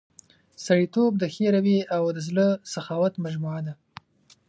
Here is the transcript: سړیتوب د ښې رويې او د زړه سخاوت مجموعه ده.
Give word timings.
سړیتوب 0.65 1.11
د 1.17 1.23
ښې 1.33 1.47
رويې 1.55 1.81
او 1.95 2.03
د 2.15 2.17
زړه 2.27 2.47
سخاوت 2.73 3.13
مجموعه 3.25 3.61
ده. 3.67 3.73